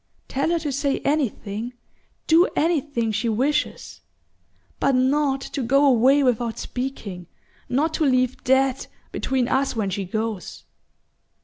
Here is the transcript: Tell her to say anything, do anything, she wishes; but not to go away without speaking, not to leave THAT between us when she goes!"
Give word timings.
Tell 0.27 0.49
her 0.49 0.57
to 0.57 0.71
say 0.71 0.97
anything, 1.01 1.73
do 2.25 2.47
anything, 2.55 3.11
she 3.11 3.29
wishes; 3.29 4.01
but 4.79 4.95
not 4.95 5.41
to 5.41 5.61
go 5.61 5.85
away 5.85 6.23
without 6.23 6.57
speaking, 6.57 7.27
not 7.69 7.93
to 7.93 8.05
leave 8.05 8.43
THAT 8.45 8.87
between 9.11 9.47
us 9.47 9.75
when 9.75 9.91
she 9.91 10.05
goes!" 10.05 10.63